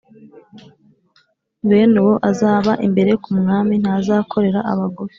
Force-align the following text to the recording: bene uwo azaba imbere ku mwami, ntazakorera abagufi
bene 1.67 1.97
uwo 2.03 2.15
azaba 2.29 2.71
imbere 2.87 3.11
ku 3.23 3.29
mwami, 3.39 3.73
ntazakorera 3.83 4.59
abagufi 4.71 5.09